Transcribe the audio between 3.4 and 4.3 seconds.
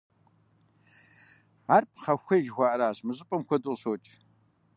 куэду къыщокӀ.